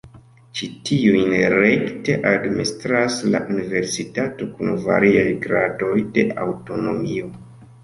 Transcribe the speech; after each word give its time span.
Ĉi 0.59 0.67
tiujn 0.89 1.35
rekte 1.55 2.15
administras 2.29 3.19
la 3.35 3.43
universitato 3.57 4.49
kun 4.57 4.75
variaj 4.89 5.29
gradoj 5.47 5.95
de 6.19 6.27
aŭtonomio. 6.49 7.33